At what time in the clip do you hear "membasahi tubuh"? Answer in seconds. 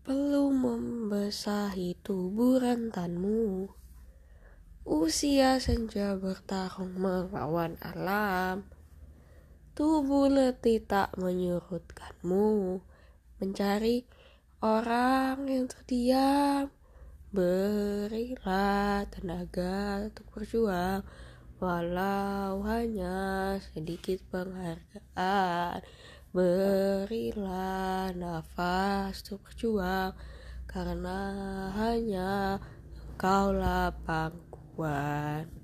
0.64-2.56